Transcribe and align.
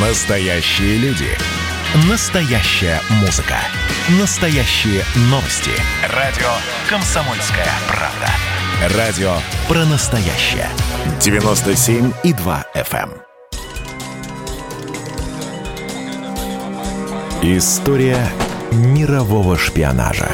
Настоящие 0.00 0.96
люди. 0.98 1.26
Настоящая 2.08 3.00
музыка. 3.20 3.56
Настоящие 4.20 5.02
новости. 5.22 5.72
Радио 6.14 6.46
«Комсомольская 6.88 7.66
правда». 7.88 8.96
Радио 8.96 9.32
про 9.66 9.84
настоящее. 9.86 10.68
97,2 11.18 12.64
FM. 12.76 13.10
эм. 17.42 17.56
История 17.56 18.30
мирового 18.70 19.58
шпионажа. 19.58 20.30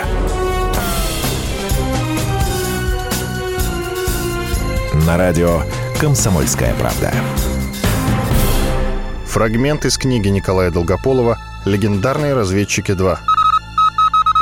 На 5.06 5.16
радио 5.16 5.62
«Комсомольская 5.98 6.74
правда». 6.74 7.14
Фрагмент 9.34 9.84
из 9.84 9.98
книги 9.98 10.28
Николая 10.28 10.70
Долгополова 10.70 11.38
«Легендарные 11.64 12.34
разведчики 12.34 12.92
2». 12.92 13.18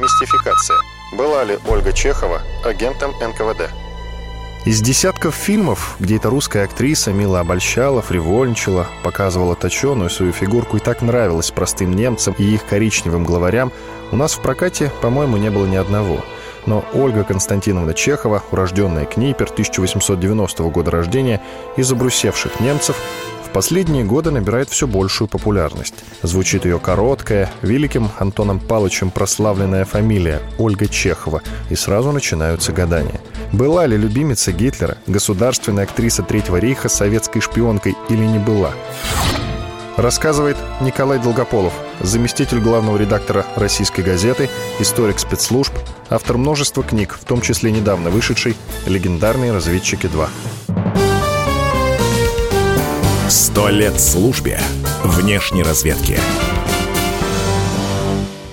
Мистификация. 0.02 0.76
Была 1.16 1.44
ли 1.44 1.58
Ольга 1.66 1.94
Чехова 1.94 2.42
агентом 2.62 3.12
НКВД? 3.12 3.70
Из 4.66 4.82
десятков 4.82 5.34
фильмов, 5.34 5.96
где 5.98 6.16
эта 6.16 6.28
русская 6.28 6.64
актриса 6.64 7.10
мило 7.10 7.40
обольщала, 7.40 8.02
фривольничала, 8.02 8.86
показывала 9.02 9.54
точеную 9.54 10.10
свою 10.10 10.32
фигурку 10.32 10.76
и 10.76 10.80
так 10.80 11.00
нравилась 11.00 11.50
простым 11.50 11.94
немцам 11.94 12.34
и 12.36 12.44
их 12.44 12.66
коричневым 12.66 13.24
главарям, 13.24 13.72
у 14.10 14.16
нас 14.16 14.34
в 14.34 14.42
прокате, 14.42 14.92
по-моему, 15.00 15.38
не 15.38 15.48
было 15.48 15.64
ни 15.64 15.76
одного. 15.76 16.22
Но 16.66 16.84
Ольга 16.92 17.24
Константиновна 17.24 17.94
Чехова, 17.94 18.42
урожденная 18.50 19.06
Книпер, 19.06 19.48
1890 19.50 20.62
года 20.64 20.90
рождения, 20.90 21.40
из 21.78 21.90
обрусевших 21.90 22.60
немцев, 22.60 22.96
последние 23.52 24.04
годы 24.04 24.30
набирает 24.30 24.68
все 24.70 24.86
большую 24.86 25.28
популярность. 25.28 25.94
Звучит 26.22 26.64
ее 26.64 26.78
короткая, 26.78 27.50
великим 27.62 28.08
Антоном 28.18 28.60
Палычем 28.60 29.10
прославленная 29.10 29.84
фамилия 29.84 30.40
Ольга 30.58 30.86
Чехова, 30.86 31.42
и 31.70 31.74
сразу 31.74 32.12
начинаются 32.12 32.72
гадания. 32.72 33.20
Была 33.52 33.86
ли 33.86 33.96
любимица 33.96 34.52
Гитлера, 34.52 34.98
государственная 35.06 35.84
актриса 35.84 36.22
Третьего 36.22 36.56
рейха 36.56 36.88
советской 36.88 37.40
шпионкой 37.40 37.94
или 38.08 38.24
не 38.24 38.38
была? 38.38 38.72
Рассказывает 39.96 40.56
Николай 40.80 41.18
Долгополов, 41.18 41.74
заместитель 42.00 42.60
главного 42.60 42.96
редактора 42.96 43.44
«Российской 43.56 44.00
газеты», 44.00 44.48
историк 44.80 45.18
спецслужб, 45.18 45.72
автор 46.08 46.38
множества 46.38 46.82
книг, 46.82 47.18
в 47.20 47.24
том 47.26 47.42
числе 47.42 47.70
недавно 47.70 48.08
вышедшей 48.08 48.56
«Легендарные 48.86 49.52
разведчики 49.52 50.06
2». 50.06 50.28
Сто 53.34 53.70
лет 53.70 53.98
службе 53.98 54.60
внешней 55.02 55.62
разведки. 55.62 56.18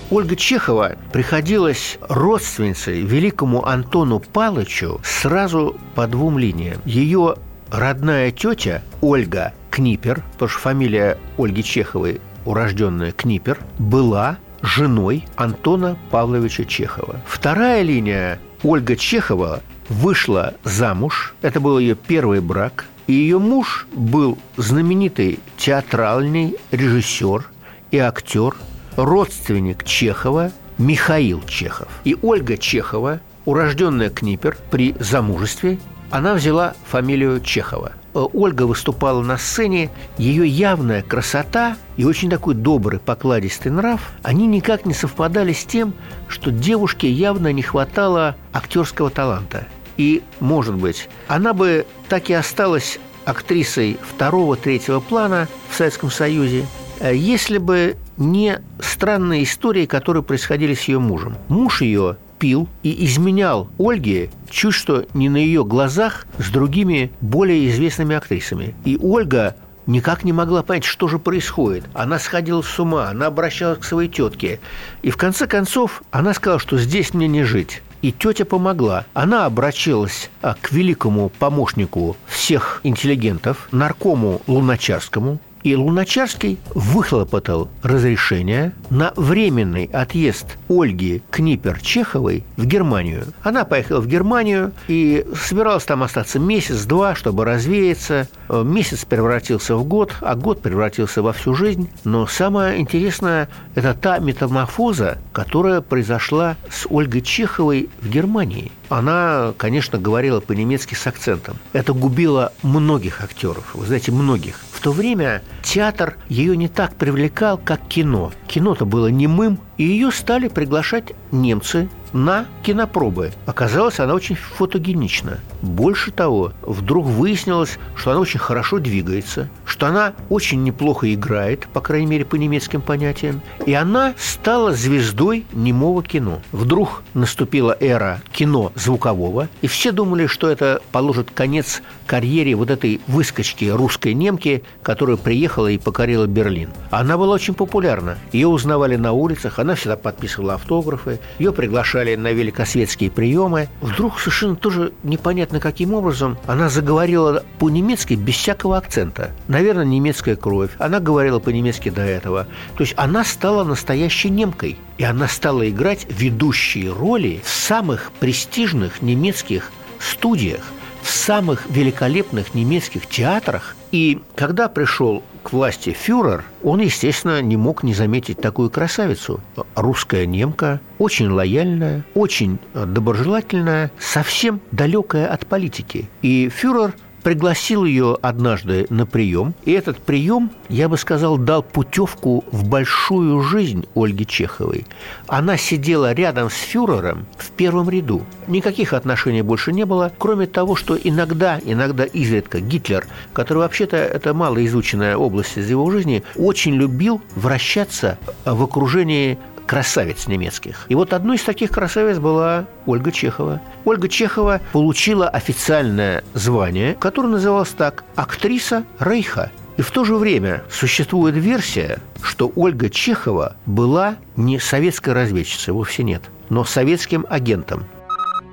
Ольга 0.10 0.38
Чехова 0.38 0.96
приходилась 1.12 1.98
родственницей 2.08 3.02
великому 3.02 3.66
Антону 3.66 4.22
Палычу 4.22 5.02
сразу 5.04 5.76
по 5.96 6.08
двум 6.08 6.40
линиям. 6.40 6.78
Ее 6.86 7.36
родная 7.70 8.32
тетя 8.32 8.82
Ольга 9.02 9.52
Книпер, 9.70 10.24
потому 10.32 10.48
что 10.48 10.60
фамилия 10.60 11.18
Ольги 11.38 11.62
Чеховой 11.62 12.22
урожденная 12.46 13.12
Книпер, 13.12 13.60
была 13.80 14.38
женой 14.62 15.26
Антона 15.36 15.98
Павловича 16.10 16.64
Чехова. 16.64 17.18
Вторая 17.28 17.82
линия 17.82 18.40
Ольга 18.64 18.96
Чехова 18.96 19.60
вышла 19.90 20.54
замуж. 20.64 21.36
Это 21.42 21.60
был 21.60 21.80
ее 21.80 21.96
первый 21.96 22.40
брак. 22.40 22.86
И 23.10 23.12
ее 23.12 23.40
муж 23.40 23.88
был 23.92 24.38
знаменитый 24.56 25.40
театральный 25.58 26.58
режиссер 26.70 27.50
и 27.90 27.98
актер, 27.98 28.56
родственник 28.98 29.84
Чехова 29.84 30.52
Михаил 30.78 31.42
Чехов. 31.48 31.88
И 32.04 32.16
Ольга 32.22 32.56
Чехова, 32.56 33.20
урожденная 33.46 34.12
Книпер, 34.12 34.58
при 34.70 34.96
замужестве, 35.00 35.80
она 36.12 36.36
взяла 36.36 36.76
фамилию 36.86 37.42
Чехова. 37.42 37.94
Э, 38.14 38.28
Ольга 38.32 38.68
выступала 38.68 39.24
на 39.24 39.40
сцене, 39.40 39.90
ее 40.20 40.48
явная 40.48 41.02
красота 41.02 41.78
и 41.98 42.06
очень 42.06 42.30
такой 42.30 42.54
добрый, 42.54 43.00
покладистый 43.00 43.72
нрав, 43.72 44.12
они 44.22 44.46
никак 44.46 44.86
не 44.86 44.94
совпадали 44.94 45.54
с 45.54 45.66
тем, 45.66 45.96
что 46.28 46.52
девушке 46.52 47.12
явно 47.12 47.52
не 47.54 47.64
хватало 47.64 48.36
актерского 48.54 49.10
таланта. 49.10 49.66
И, 50.00 50.24
может 50.40 50.76
быть, 50.76 51.10
она 51.28 51.52
бы 51.52 51.86
так 52.08 52.30
и 52.30 52.34
осталась 52.34 53.00
актрисой 53.26 53.98
второго-третьего 54.02 55.02
плана 55.02 55.50
в 55.70 55.76
Советском 55.76 56.10
Союзе, 56.10 56.66
э, 57.02 57.14
если 57.14 57.58
бы 57.58 57.98
не 58.16 58.62
странные 58.80 59.44
истории, 59.44 59.86
которые 59.86 60.24
происходили 60.24 60.74
с 60.74 60.84
ее 60.84 61.00
мужем. 61.00 61.36
Муж 61.50 61.82
ее 61.82 62.16
пил 62.40 62.70
и 62.82 63.06
изменял 63.06 63.68
Ольге 63.78 64.30
чуть 64.50 64.74
что 64.74 65.06
не 65.14 65.28
на 65.28 65.36
ее 65.36 65.66
глазах 65.66 66.26
с 66.38 66.50
другими 66.50 67.12
более 67.20 67.70
известными 67.70 68.16
актрисами. 68.16 68.76
И 68.86 68.98
Ольга 69.02 69.58
никак 69.86 70.24
не 70.24 70.32
могла 70.32 70.64
понять, 70.64 70.86
что 70.86 71.10
же 71.10 71.20
происходит. 71.20 71.84
Она 71.94 72.20
сходила 72.20 72.62
с 72.62 72.80
ума, 72.80 73.10
она 73.10 73.26
обращалась 73.26 73.80
к 73.80 73.84
своей 73.84 74.10
тетке. 74.10 74.62
И 75.02 75.12
в 75.12 75.18
конце 75.18 75.46
концов 75.46 76.04
она 76.10 76.34
сказала, 76.34 76.60
что 76.60 76.78
здесь 76.78 77.14
мне 77.14 77.28
не 77.28 77.44
жить. 77.44 77.82
И 78.02 78.12
тетя 78.12 78.46
помогла. 78.46 79.06
Она 79.14 79.46
обратилась 79.46 80.30
а, 80.42 80.56
к 80.60 80.72
великому 80.72 81.30
помощнику 81.30 82.16
всех 82.28 82.80
интеллигентов, 82.84 83.68
наркому 83.72 84.42
Луначарскому, 84.48 85.40
и 85.64 85.76
Луначарский 85.76 86.58
выхлопотал 86.74 87.70
разрешение 87.84 88.74
на 88.90 89.14
временный 89.16 89.90
отъезд 89.92 90.58
Ольги 90.70 91.22
Книпер-Чеховой 91.32 92.44
в 92.58 92.66
Германию. 92.66 93.26
Она 93.44 93.66
поехала 93.66 94.02
в 94.02 94.08
Германию 94.08 94.72
и 94.88 95.26
собиралась 95.36 95.84
там 95.84 96.04
остаться 96.04 96.40
месяц-два, 96.40 97.16
чтобы 97.16 97.46
развеяться. 97.46 98.28
Месяц 98.50 99.06
превратился 99.06 99.76
в 99.76 99.84
год, 99.84 100.14
а 100.22 100.36
год 100.36 100.62
превратился 100.62 101.22
во 101.22 101.34
всю 101.34 101.54
жизнь. 101.54 101.90
Но 102.04 102.28
самое 102.28 102.80
интересное– 102.80 103.50
это 103.76 103.94
та 103.94 104.20
метаморфоза, 104.20 105.18
которая 105.34 105.82
произошла 105.82 106.56
с 106.70 106.88
Ольгой 106.90 107.22
Чеховой 107.22 107.90
в 108.02 108.10
Германии. 108.10 108.72
Она, 108.90 109.54
конечно, 109.58 110.00
говорила 110.00 110.40
по-немецки 110.40 110.96
с 110.96 111.06
акцентом. 111.06 111.58
Это 111.74 111.94
губило 111.94 112.52
многих 112.64 113.24
актеров, 113.24 113.76
вы 113.76 113.86
знаете, 113.86 114.12
многих. 114.12 114.60
В 114.72 114.82
то 114.82 114.92
время 114.92 115.42
театр 115.62 116.18
ее 116.28 116.58
не 116.58 116.68
так 116.68 116.96
привлекал, 116.96 117.58
как 117.58 117.88
кино. 117.88 118.32
Кино-то 118.48 118.86
было 118.86 119.08
немым, 119.08 119.60
и 119.78 119.84
ее 119.84 120.12
стали 120.12 120.48
приглашать 120.48 121.14
немцы 121.32 121.90
на 122.14 122.46
кинопробы. 122.64 123.32
Оказалось, 123.46 124.00
она 124.00 124.14
очень 124.14 124.36
фотогенична. 124.36 125.40
Больше 125.62 126.12
того, 126.12 126.54
вдруг 126.62 127.06
выяснилось, 127.06 127.78
что 127.96 128.12
она 128.12 128.20
очень 128.22 128.40
хорошо 128.40 128.80
двигается, 128.80 129.50
что 129.80 129.88
она 129.88 130.14
очень 130.28 130.62
неплохо 130.64 131.14
играет, 131.14 131.70
по 131.72 131.80
крайней 131.80 132.06
мере, 132.06 132.26
по 132.26 132.36
немецким 132.36 132.82
понятиям, 132.82 133.42
и 133.66 133.74
она 133.74 134.14
стала 134.18 134.74
звездой 134.74 135.46
немого 135.54 136.04
кино. 136.04 136.42
Вдруг 136.52 137.02
наступила 137.14 137.78
эра 137.80 138.22
кино 138.34 138.74
звукового, 138.76 139.48
и 139.62 139.68
все 139.68 139.94
думали, 139.94 140.28
что 140.28 140.50
это 140.50 140.82
положит 140.92 141.32
конец 141.32 141.82
карьере 142.08 142.56
вот 142.56 142.72
этой 142.72 143.00
выскочки 143.08 143.66
русской 143.66 144.14
немки, 144.14 144.64
которая 144.84 145.16
приехала 145.16 145.68
и 145.68 145.78
покорила 145.78 146.26
Берлин. 146.26 146.72
Она 146.90 147.18
была 147.18 147.36
очень 147.36 147.54
популярна. 147.54 148.18
Ее 148.34 148.48
узнавали 148.48 148.98
на 148.98 149.14
улицах, 149.14 149.60
она 149.60 149.76
всегда 149.76 149.96
подписывала 149.96 150.56
автографы, 150.56 151.20
ее 151.38 151.54
приглашали 151.54 152.16
на 152.16 152.34
великосветские 152.34 153.12
приемы. 153.12 153.70
Вдруг 153.80 154.20
совершенно 154.20 154.58
тоже 154.58 154.92
непонятно 155.04 155.62
каким 155.62 155.94
образом 155.94 156.38
она 156.48 156.68
заговорила 156.68 157.44
по-немецки 157.60 158.16
без 158.16 158.36
всякого 158.36 158.76
акцента. 158.76 159.32
Наверное, 159.48 159.69
немецкая 159.78 160.36
кровь. 160.36 160.72
Она 160.78 161.00
говорила 161.00 161.40
по-немецки 161.40 161.90
до 161.90 162.02
этого. 162.02 162.48
То 162.76 162.84
есть 162.84 162.94
она 162.98 163.24
стала 163.24 163.64
настоящей 163.64 164.30
немкой. 164.30 164.78
И 164.98 165.04
она 165.04 165.28
стала 165.28 165.70
играть 165.70 166.06
ведущие 166.10 166.92
роли 166.92 167.42
в 167.44 167.50
самых 167.50 168.12
престижных 168.20 169.02
немецких 169.02 169.72
студиях 170.00 170.62
в 171.02 171.10
самых 171.10 171.70
великолепных 171.70 172.54
немецких 172.54 173.08
театрах. 173.08 173.76
И 173.92 174.22
когда 174.36 174.68
пришел 174.68 175.24
к 175.44 175.54
власти 175.54 175.92
фюрер, 175.92 176.44
он, 176.64 176.82
естественно, 176.82 177.42
не 177.42 177.58
мог 177.58 177.84
не 177.84 177.94
заметить 177.94 178.42
такую 178.42 178.70
красавицу. 178.70 179.40
Русская 179.76 180.26
немка, 180.26 180.82
очень 180.98 181.30
лояльная, 181.30 182.06
очень 182.14 182.60
доброжелательная, 182.74 183.92
совсем 183.98 184.62
далекая 184.72 185.28
от 185.28 185.48
политики. 185.48 186.10
И 186.22 186.50
фюрер 186.50 186.94
пригласил 187.24 187.86
ее 187.86 188.18
однажды 188.22 188.88
на 188.90 189.06
прием, 189.06 189.54
и 189.66 189.72
этот 189.72 189.98
прием, 189.98 190.52
я 190.70 190.90
бы 190.90 190.98
сказал, 190.98 191.38
дал 191.38 191.64
путевку 191.64 192.44
в 192.52 192.68
большую 192.68 193.42
жизнь 193.42 193.86
Ольги 193.96 194.26
Чеховой. 194.26 194.86
Она 195.28 195.58
сидела 195.58 196.14
рядом 196.14 196.50
с 196.50 196.56
фюрером 196.56 197.26
в 197.38 197.52
первом 197.52 197.90
ряду. 197.90 198.24
Никаких 198.48 198.94
отношений 198.94 199.42
больше 199.42 199.72
не 199.72 199.86
было, 199.86 200.12
кроме 200.18 200.48
того, 200.48 200.76
что 200.76 200.98
иногда, 200.98 201.60
иногда 201.64 202.06
изредка 202.06 202.60
Гитлер, 202.60 203.06
который 203.34 203.60
вообще-то 203.60 203.98
это 203.98 204.34
малоизученная 204.34 205.18
область 205.18 205.58
из 205.58 205.70
его 205.70 205.90
жизни, 205.92 206.24
очень 206.36 206.76
любил 206.76 207.22
вращаться 207.36 208.18
в 208.46 208.64
окружении 208.64 209.38
красавиц 209.70 210.26
немецких. 210.26 210.88
И 210.90 210.96
вот 210.96 211.14
одной 211.14 211.36
из 211.38 211.44
таких 211.44 211.70
красавиц 211.70 212.18
была 212.18 212.66
Ольга 212.88 213.12
Чехова. 213.12 213.62
Ольга 213.86 214.10
Чехова 214.10 214.62
получила 214.72 215.30
официальное 215.30 216.24
звание, 216.34 216.96
которое 216.96 217.28
называлось 217.28 217.70
так 217.70 218.04
«Актриса 218.16 218.84
Рейха». 218.98 219.52
И 219.78 219.84
в 219.84 219.92
то 219.92 220.06
же 220.06 220.16
время 220.16 220.64
существует 220.72 221.36
версия, 221.36 222.00
что 222.24 222.52
Ольга 222.56 222.90
Чехова 222.90 223.58
была 223.68 224.16
не 224.36 224.58
советской 224.58 225.14
разведчицей, 225.14 225.72
вовсе 225.72 226.02
нет, 226.02 226.24
но 226.50 226.66
советским 226.66 227.28
агентом. 227.30 227.86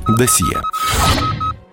Досье. 0.06 0.60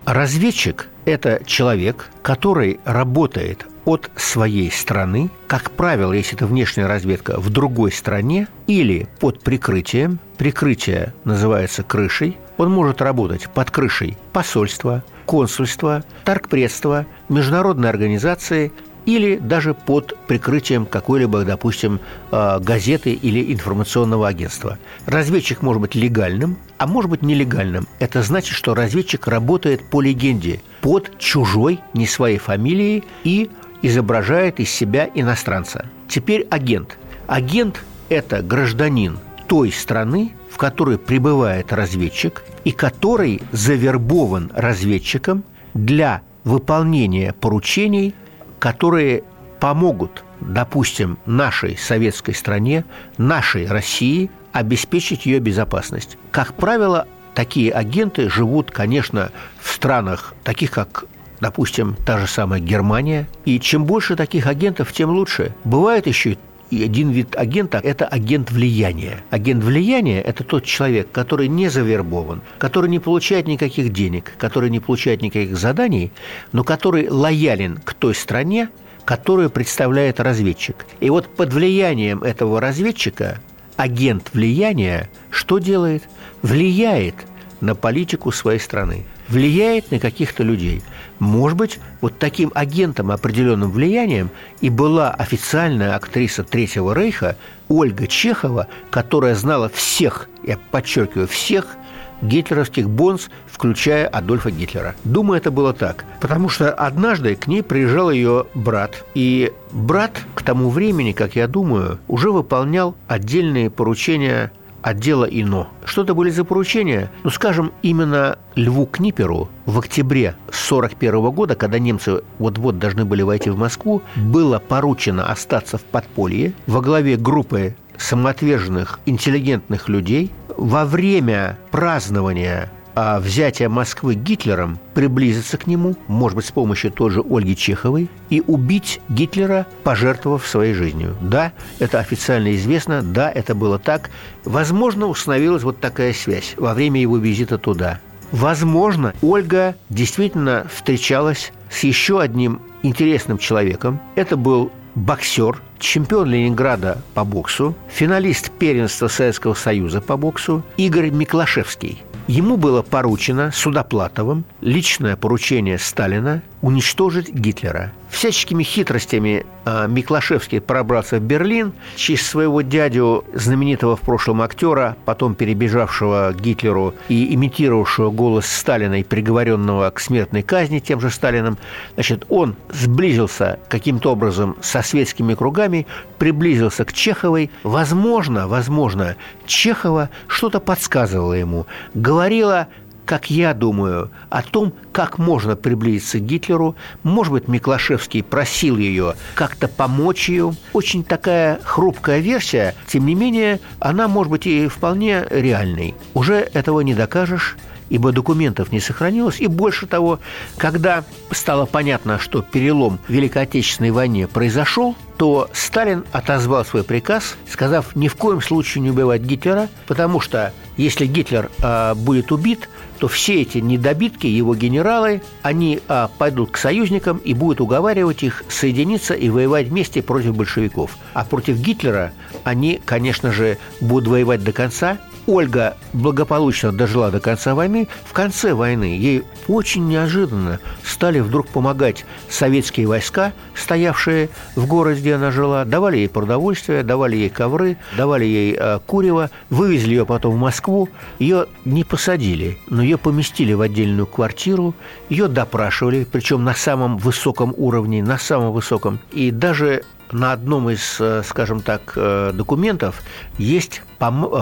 Разведчик– 0.06 0.88
это 1.04 1.42
человек, 1.44 2.08
который 2.22 2.80
работает 2.86 3.66
от 3.84 4.10
своей 4.16 4.70
страны, 4.70 5.30
как 5.46 5.70
правило, 5.70 6.12
если 6.12 6.36
это 6.36 6.46
внешняя 6.46 6.86
разведка, 6.86 7.38
в 7.38 7.50
другой 7.50 7.92
стране 7.92 8.48
или 8.66 9.08
под 9.20 9.40
прикрытием. 9.40 10.18
Прикрытие 10.38 11.14
называется 11.24 11.82
крышей. 11.82 12.38
Он 12.56 12.70
может 12.70 13.02
работать 13.02 13.48
под 13.48 13.70
крышей 13.70 14.16
посольства, 14.32 15.04
консульства, 15.26 16.04
торгпредства, 16.24 17.06
международной 17.28 17.88
организации 17.88 18.72
или 19.06 19.36
даже 19.36 19.74
под 19.74 20.16
прикрытием 20.26 20.86
какой-либо, 20.86 21.44
допустим, 21.44 22.00
э, 22.30 22.58
газеты 22.60 23.12
или 23.12 23.52
информационного 23.52 24.28
агентства. 24.28 24.78
Разведчик 25.06 25.62
может 25.62 25.82
быть 25.82 25.94
легальным, 25.94 26.56
а 26.78 26.86
может 26.86 27.10
быть 27.10 27.22
нелегальным. 27.22 27.86
Это 27.98 28.22
значит, 28.22 28.54
что 28.54 28.74
разведчик 28.74 29.26
работает 29.26 29.84
по 29.90 30.00
легенде, 30.00 30.60
под 30.80 31.18
чужой, 31.18 31.80
не 31.92 32.06
своей 32.06 32.38
фамилией 32.38 33.04
и 33.24 33.50
изображает 33.84 34.60
из 34.60 34.70
себя 34.70 35.10
иностранца. 35.14 35.84
Теперь 36.08 36.46
агент. 36.48 36.96
Агент– 37.26 37.84
это 38.08 38.40
гражданин 38.40 39.18
той 39.46 39.70
страны, 39.72 40.32
в 40.50 40.56
которой 40.56 40.96
пребывает 40.96 41.70
разведчик 41.70 42.42
и 42.64 42.72
который 42.72 43.42
завербован 43.52 44.50
разведчиком 44.54 45.44
для 45.74 46.22
выполнения 46.44 47.34
поручений, 47.34 48.14
которые 48.58 49.22
помогут, 49.60 50.24
допустим, 50.40 51.18
нашей 51.26 51.76
советской 51.76 52.34
стране, 52.34 52.86
нашей 53.18 53.66
России 53.66 54.30
обеспечить 54.52 55.26
ее 55.26 55.40
безопасность. 55.40 56.16
Как 56.30 56.54
правило, 56.54 57.06
такие 57.34 57.70
агенты 57.70 58.30
живут, 58.30 58.70
конечно, 58.70 59.30
в 59.60 59.70
странах, 59.70 60.32
таких 60.42 60.70
как 60.70 61.04
допустим, 61.40 61.96
та 62.04 62.18
же 62.18 62.26
самая 62.26 62.60
Германия. 62.60 63.28
И 63.44 63.58
чем 63.60 63.84
больше 63.84 64.16
таких 64.16 64.46
агентов, 64.46 64.92
тем 64.92 65.10
лучше. 65.10 65.54
Бывает 65.64 66.06
еще 66.06 66.36
и 66.70 66.82
один 66.82 67.10
вид 67.10 67.36
агента– 67.36 67.78
это 67.84 68.06
агент 68.06 68.50
влияния. 68.50 69.22
Агент 69.30 69.62
влияния– 69.62 70.20
это 70.22 70.42
тот 70.42 70.64
человек, 70.64 71.08
который 71.12 71.46
не 71.46 71.68
завербован, 71.68 72.40
который 72.58 72.90
не 72.90 72.98
получает 72.98 73.46
никаких 73.46 73.92
денег, 73.92 74.32
который 74.38 74.70
не 74.70 74.80
получает 74.80 75.22
никаких 75.22 75.56
заданий, 75.56 76.10
но 76.52 76.64
который 76.64 77.08
лоялен 77.08 77.76
к 77.76 77.94
той 77.94 78.14
стране, 78.14 78.70
которую 79.04 79.50
представляет 79.50 80.18
разведчик. 80.18 80.86
И 81.00 81.10
вот 81.10 81.28
под 81.28 81.52
влиянием 81.52 82.24
этого 82.24 82.60
разведчика 82.60 83.40
агент 83.76 84.30
влияния 84.32 85.10
что 85.30 85.58
делает? 85.58 86.02
Влияет 86.42 87.14
на 87.60 87.74
политику 87.74 88.32
своей 88.32 88.58
страны 88.58 89.04
влияет 89.28 89.90
на 89.90 89.98
каких-то 89.98 90.42
людей. 90.42 90.82
Может 91.18 91.56
быть, 91.56 91.78
вот 92.00 92.18
таким 92.18 92.50
агентом 92.54 93.10
определенным 93.10 93.70
влиянием 93.70 94.30
и 94.60 94.70
была 94.70 95.10
официальная 95.10 95.94
актриса 95.94 96.42
Третьего 96.42 96.92
Рейха 96.94 97.36
Ольга 97.68 98.06
Чехова, 98.06 98.66
которая 98.90 99.34
знала 99.34 99.68
всех, 99.68 100.28
я 100.42 100.58
подчеркиваю, 100.70 101.28
всех 101.28 101.76
гитлеровских 102.22 102.88
бонс, 102.88 103.28
включая 103.46 104.06
Адольфа 104.06 104.50
Гитлера. 104.50 104.94
Думаю, 105.04 105.38
это 105.38 105.50
было 105.50 105.72
так. 105.72 106.04
Потому 106.20 106.48
что 106.48 106.72
однажды 106.72 107.34
к 107.36 107.46
ней 107.46 107.62
приезжал 107.62 108.10
ее 108.10 108.46
брат. 108.54 109.04
И 109.14 109.52
брат 109.72 110.12
к 110.34 110.42
тому 110.42 110.70
времени, 110.70 111.12
как 111.12 111.36
я 111.36 111.46
думаю, 111.46 111.98
уже 112.08 112.30
выполнял 112.30 112.94
отдельные 113.06 113.70
поручения 113.70 114.52
отдела 114.84 115.24
ИНО. 115.24 115.68
Что 115.86 116.02
это 116.02 116.14
были 116.14 116.30
за 116.30 116.44
поручения? 116.44 117.10
Ну, 117.24 117.30
скажем, 117.30 117.72
именно 117.82 118.38
Льву 118.54 118.86
Книперу 118.86 119.48
в 119.64 119.78
октябре 119.78 120.36
1941 120.48 121.30
года, 121.30 121.54
когда 121.56 121.78
немцы 121.78 122.22
вот-вот 122.38 122.78
должны 122.78 123.06
были 123.06 123.22
войти 123.22 123.48
в 123.48 123.56
Москву, 123.56 124.02
было 124.14 124.58
поручено 124.58 125.26
остаться 125.26 125.78
в 125.78 125.82
подполье 125.82 126.52
во 126.66 126.82
главе 126.82 127.16
группы 127.16 127.74
самоотверженных, 127.96 129.00
интеллигентных 129.06 129.88
людей 129.88 130.30
во 130.56 130.84
время 130.84 131.58
празднования 131.70 132.70
а 132.94 133.18
взятия 133.20 133.68
Москвы 133.68 134.14
Гитлером 134.14 134.78
приблизиться 134.94 135.58
к 135.58 135.66
нему, 135.66 135.96
может 136.06 136.36
быть, 136.36 136.46
с 136.46 136.52
помощью 136.52 136.92
той 136.92 137.10
же 137.10 137.22
Ольги 137.28 137.56
Чеховой, 137.56 138.08
и 138.30 138.42
убить 138.46 139.00
Гитлера, 139.08 139.66
пожертвовав 139.82 140.46
своей 140.46 140.74
жизнью. 140.74 141.16
Да, 141.20 141.52
это 141.78 141.98
официально 141.98 142.54
известно, 142.54 143.02
да, 143.02 143.30
это 143.30 143.54
было 143.54 143.78
так. 143.78 144.10
Возможно, 144.44 145.06
установилась 145.06 145.62
вот 145.62 145.80
такая 145.80 146.12
связь 146.12 146.54
во 146.56 146.74
время 146.74 147.00
его 147.00 147.16
визита 147.16 147.58
туда. 147.58 148.00
Возможно, 148.30 149.14
Ольга 149.22 149.76
действительно 149.90 150.66
встречалась 150.72 151.52
с 151.70 151.84
еще 151.84 152.20
одним 152.20 152.60
интересным 152.82 153.38
человеком. 153.38 154.00
Это 154.16 154.36
был 154.36 154.72
боксер, 154.94 155.60
чемпион 155.78 156.30
Ленинграда 156.30 157.02
по 157.14 157.24
боксу, 157.24 157.76
финалист 157.88 158.50
первенства 158.50 159.08
Советского 159.08 159.54
Союза 159.54 160.00
по 160.00 160.16
боксу 160.16 160.62
Игорь 160.76 161.10
Миклашевский– 161.10 162.02
Ему 162.26 162.56
было 162.56 162.80
поручено 162.80 163.50
Судоплатовым 163.52 164.44
личное 164.62 165.14
поручение 165.14 165.78
Сталина 165.78 166.42
уничтожить 166.62 167.28
Гитлера. 167.32 167.92
Всяческими 168.14 168.62
хитростями 168.62 169.44
э, 169.64 169.88
Миклашевский 169.88 170.60
пробрался 170.60 171.18
в 171.18 171.22
Берлин 171.22 171.72
через 171.96 172.24
своего 172.24 172.62
дядю, 172.62 173.24
знаменитого 173.34 173.96
в 173.96 174.02
прошлом 174.02 174.40
актера, 174.40 174.96
потом 175.04 175.34
перебежавшего 175.34 176.32
к 176.32 176.40
Гитлеру 176.40 176.94
и 177.08 177.34
имитировавшего 177.34 178.12
голос 178.12 178.46
Сталина 178.46 179.00
и 179.00 179.02
приговоренного 179.02 179.90
к 179.90 179.98
смертной 179.98 180.42
казни 180.42 180.78
тем 180.78 181.00
же 181.00 181.10
Сталином. 181.10 181.58
Значит, 181.94 182.24
он 182.28 182.54
сблизился 182.70 183.58
каким-то 183.68 184.12
образом 184.12 184.56
со 184.60 184.82
светскими 184.82 185.34
кругами, 185.34 185.84
приблизился 186.18 186.84
к 186.84 186.92
Чеховой. 186.92 187.50
Возможно, 187.64 188.46
возможно, 188.46 189.16
Чехова 189.44 190.08
что-то 190.28 190.60
подсказывала 190.60 191.32
ему, 191.34 191.66
говорила 191.94 192.68
как 193.04 193.30
я 193.30 193.54
думаю, 193.54 194.10
о 194.30 194.42
том, 194.42 194.72
как 194.92 195.18
можно 195.18 195.56
приблизиться 195.56 196.18
к 196.18 196.22
Гитлеру. 196.22 196.76
Может 197.02 197.32
быть, 197.32 197.48
Миклашевский 197.48 198.22
просил 198.22 198.78
ее 198.78 199.14
как-то 199.34 199.68
помочь 199.68 200.28
ее. 200.28 200.54
Очень 200.72 201.04
такая 201.04 201.60
хрупкая 201.64 202.20
версия, 202.20 202.74
тем 202.86 203.06
не 203.06 203.14
менее, 203.14 203.60
она 203.78 204.08
может 204.08 204.30
быть 204.30 204.46
и 204.46 204.68
вполне 204.68 205.26
реальной. 205.30 205.94
Уже 206.14 206.36
этого 206.36 206.80
не 206.80 206.94
докажешь 206.94 207.56
ибо 207.90 208.12
документов 208.12 208.72
не 208.72 208.80
сохранилось. 208.80 209.40
И 209.40 209.46
больше 209.46 209.86
того, 209.86 210.20
когда 210.56 211.04
стало 211.30 211.66
понятно, 211.66 212.18
что 212.18 212.42
перелом 212.42 212.98
в 213.06 213.12
Великой 213.12 213.42
Отечественной 213.42 213.90
войне 213.90 214.26
произошел, 214.26 214.94
то 215.16 215.48
Сталин 215.52 216.04
отозвал 216.12 216.64
свой 216.64 216.82
приказ, 216.82 217.36
сказав 217.50 217.94
ни 217.94 218.08
в 218.08 218.16
коем 218.16 218.40
случае 218.40 218.82
не 218.82 218.90
убивать 218.90 219.22
Гитлера, 219.22 219.68
потому 219.86 220.20
что 220.20 220.52
если 220.76 221.06
Гитлер 221.06 221.50
э, 221.62 221.94
будет 221.94 222.32
убит, 222.32 222.68
то 222.98 223.08
все 223.08 223.42
эти 223.42 223.58
недобитки, 223.58 224.26
его 224.26 224.54
генералы, 224.54 225.20
они 225.42 225.80
а, 225.88 226.10
пойдут 226.16 226.52
к 226.52 226.56
союзникам 226.56 227.18
и 227.18 227.34
будут 227.34 227.60
уговаривать 227.60 228.22
их 228.22 228.44
соединиться 228.48 229.14
и 229.14 229.28
воевать 229.28 229.68
вместе 229.68 230.02
против 230.02 230.34
большевиков. 230.34 230.96
А 231.12 231.24
против 231.24 231.58
Гитлера 231.58 232.12
они, 232.44 232.80
конечно 232.84 233.32
же, 233.32 233.58
будут 233.80 234.08
воевать 234.08 234.42
до 234.42 234.52
конца 234.52 234.98
Ольга 235.26 235.76
благополучно 235.92 236.72
дожила 236.72 237.10
до 237.10 237.20
конца 237.20 237.54
войны. 237.54 237.88
В 238.04 238.12
конце 238.12 238.54
войны 238.54 238.84
ей 238.84 239.22
очень 239.48 239.86
неожиданно 239.88 240.60
стали 240.84 241.20
вдруг 241.20 241.48
помогать 241.48 242.04
советские 242.28 242.86
войска, 242.86 243.32
стоявшие 243.54 244.28
в 244.54 244.66
городе, 244.66 245.00
где 245.00 245.14
она 245.14 245.30
жила, 245.30 245.64
давали 245.64 245.98
ей 245.98 246.08
продовольствие, 246.08 246.82
давали 246.82 247.16
ей 247.16 247.30
ковры, 247.30 247.76
давали 247.96 248.24
ей 248.24 248.56
э, 248.58 248.80
курево, 248.86 249.30
вывезли 249.50 249.90
ее 249.90 250.06
потом 250.06 250.34
в 250.34 250.38
Москву. 250.38 250.88
Ее 251.18 251.46
не 251.64 251.84
посадили, 251.84 252.58
но 252.68 252.82
ее 252.82 252.98
поместили 252.98 253.52
в 253.52 253.60
отдельную 253.60 254.06
квартиру, 254.06 254.74
ее 255.08 255.28
допрашивали, 255.28 256.06
причем 256.10 256.44
на 256.44 256.54
самом 256.54 256.98
высоком 256.98 257.54
уровне, 257.56 258.02
на 258.02 258.18
самом 258.18 258.52
высоком. 258.52 258.98
И 259.12 259.30
даже 259.30 259.84
на 260.12 260.32
одном 260.32 260.70
из, 260.70 260.96
э, 261.00 261.22
скажем 261.24 261.60
так, 261.60 261.92
э, 261.96 262.32
документов 262.34 263.02
есть 263.38 263.82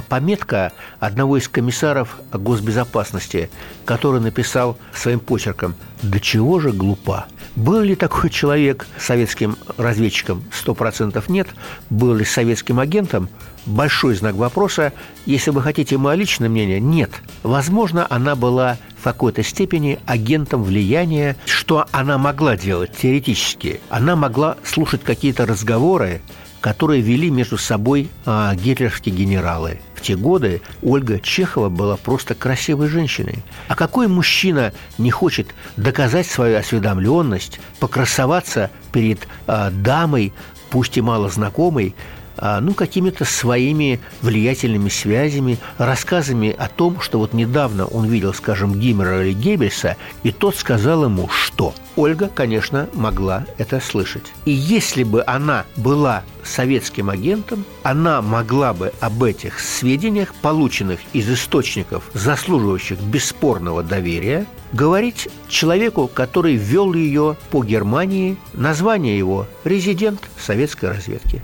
пометка 0.09 0.73
одного 0.99 1.37
из 1.37 1.47
комиссаров 1.47 2.17
госбезопасности, 2.33 3.49
который 3.85 4.21
написал 4.21 4.77
своим 4.93 5.21
почерком 5.21 5.75
«До 6.03 6.19
чего 6.19 6.59
же 6.59 6.73
глупа?» 6.73 7.27
Был 7.55 7.81
ли 7.83 7.95
такой 7.95 8.31
человек 8.31 8.87
советским 8.99 9.57
разведчиком? 9.77 10.43
Сто 10.51 10.75
процентов 10.75 11.29
нет. 11.29 11.49
Был 11.91 12.15
ли 12.15 12.25
советским 12.25 12.81
агентом? 12.81 13.29
Большой 13.67 14.15
знак 14.15 14.35
вопроса. 14.35 14.93
Если 15.27 15.51
вы 15.51 15.61
хотите 15.61 15.99
мое 15.99 16.17
личное 16.17 16.49
мнение, 16.49 16.81
нет. 16.81 17.11
Возможно, 17.43 18.07
она 18.09 18.37
была 18.37 18.79
в 19.03 19.05
какой-то 19.05 19.43
степени 19.43 19.99
агентом 20.07 20.63
влияния. 20.63 21.37
Что 21.45 21.87
она 21.91 22.19
могла 22.19 22.57
делать 22.57 22.93
теоретически? 22.97 23.81
Она 23.91 24.15
могла 24.15 24.57
слушать 24.63 25.03
какие-то 25.03 25.45
разговоры, 25.45 26.21
которые 26.61 27.01
вели 27.01 27.29
между 27.29 27.59
собой 27.59 28.11
а, 28.25 28.55
гитлеровские 28.55 29.13
генералы. 29.13 29.81
В 29.97 30.03
те 30.03 30.15
годы 30.15 30.63
Ольга 30.85 31.19
Чехова 31.19 31.69
была 31.69 31.97
просто 31.97 32.37
красивой 32.37 32.87
женщиной. 32.87 33.41
А 33.67 33.75
какой 33.75 34.07
мужчина 34.07 34.73
не 34.99 35.11
хочет 35.11 35.49
доказать 35.77 36.29
свою 36.29 36.57
осведомленность, 36.57 37.59
покрасоваться 37.81 38.71
перед 38.93 39.27
а, 39.49 39.73
дамой, 39.73 40.33
пусть 40.71 40.97
и 40.97 41.01
мало 41.01 41.29
знакомой, 41.29 41.97
ну, 42.37 42.75
какими-то 42.75 43.25
своими 43.25 44.01
влиятельными 44.21 44.89
связями, 44.89 45.59
рассказами 45.79 46.55
о 46.57 46.69
том, 46.69 47.01
что 47.01 47.19
вот 47.19 47.33
недавно 47.33 47.87
он 47.87 48.07
видел, 48.07 48.35
скажем, 48.35 48.79
Гиммера 48.79 49.25
или 49.25 49.33
Геббельса, 49.33 49.97
и 50.23 50.33
тот 50.33 50.57
сказал 50.57 51.05
ему, 51.05 51.29
что 51.29 51.75
Ольга, 51.97 52.31
конечно, 52.35 52.89
могла 52.95 53.45
это 53.59 53.81
слышать. 53.81 54.33
И 54.45 54.51
если 54.51 55.05
бы 55.05 55.23
она 55.27 55.65
была 55.77 56.23
советским 56.43 57.11
агентом, 57.11 57.65
она 57.83 58.23
могла 58.23 58.73
бы 58.73 58.93
об 59.01 59.23
этих 59.23 59.61
сведениях, 59.61 60.35
полученных 60.35 61.01
из 61.13 61.31
источников, 61.31 62.05
заслуживающих 62.15 62.99
бесспорного 63.01 63.83
доверия, 63.83 64.47
говорить 64.73 65.29
человеку, 65.49 66.09
который 66.09 66.57
ввел 66.57 66.95
ее 66.95 67.37
по 67.51 67.63
Германии, 67.63 68.37
название 68.55 69.19
его 69.19 69.47
«резидент 69.65 70.21
советской 70.39 70.91
разведки». 70.91 71.43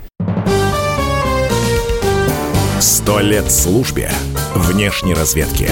Сто 2.81 3.19
лет 3.19 3.51
службе 3.51 4.09
внешней 4.55 5.13
разведки. 5.13 5.69